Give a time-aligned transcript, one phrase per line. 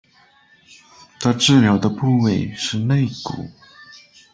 [1.19, 3.51] 她治疗的部位是肋骨。